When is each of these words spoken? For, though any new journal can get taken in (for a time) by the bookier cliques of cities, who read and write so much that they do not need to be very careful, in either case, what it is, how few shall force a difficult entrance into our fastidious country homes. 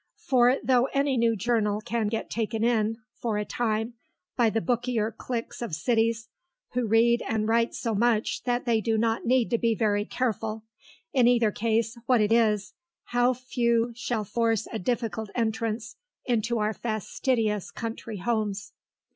For, 0.17 0.57
though 0.63 0.85
any 0.95 1.15
new 1.15 1.35
journal 1.35 1.79
can 1.79 2.07
get 2.07 2.27
taken 2.31 2.63
in 2.63 2.97
(for 3.21 3.37
a 3.37 3.45
time) 3.45 3.93
by 4.35 4.49
the 4.49 4.59
bookier 4.59 5.15
cliques 5.15 5.61
of 5.61 5.75
cities, 5.75 6.27
who 6.71 6.87
read 6.87 7.21
and 7.29 7.47
write 7.47 7.75
so 7.75 7.93
much 7.93 8.41
that 8.45 8.65
they 8.65 8.81
do 8.81 8.97
not 8.97 9.25
need 9.27 9.51
to 9.51 9.59
be 9.59 9.75
very 9.75 10.05
careful, 10.05 10.63
in 11.13 11.27
either 11.27 11.51
case, 11.51 11.99
what 12.07 12.19
it 12.19 12.31
is, 12.31 12.73
how 13.09 13.31
few 13.35 13.91
shall 13.95 14.23
force 14.23 14.67
a 14.71 14.79
difficult 14.79 15.29
entrance 15.35 15.97
into 16.25 16.57
our 16.57 16.73
fastidious 16.73 17.69
country 17.69 18.17
homes. 18.17 18.73